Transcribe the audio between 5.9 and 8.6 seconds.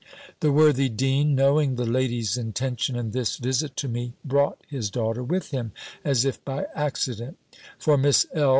as if by accident; for Miss L.